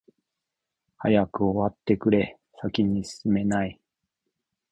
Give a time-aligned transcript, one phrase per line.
[0.97, 3.79] 早く終わってくれ、先に進めない。